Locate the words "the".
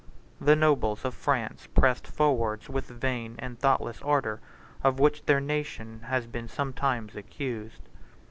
0.47-0.55, 2.87-2.95